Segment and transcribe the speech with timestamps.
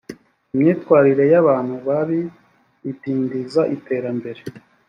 [0.53, 2.21] imyitwarire y’abantu babi
[2.91, 4.41] idindiza iterambere